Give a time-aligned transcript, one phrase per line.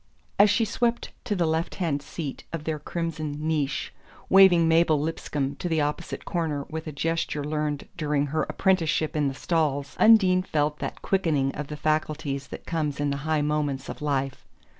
[0.39, 3.93] As she swept to the left hand seat of their crimson niche,
[4.29, 9.27] waving Mabel Lipscomb to the opposite corner with a gesture learned during her apprenticeship in
[9.27, 13.89] the stalls, Undine felt that quickening of the faculties that comes in the high moments
[13.89, 14.43] of life.